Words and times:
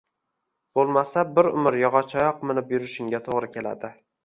Boʻlmasa, 0.79 1.25
bir 1.35 1.51
umr 1.51 1.77
yogʻochoyoq 1.83 2.43
minib 2.53 2.75
yurishingga 2.77 3.23
toʻgʻri 3.31 3.53
keladi. 3.59 3.97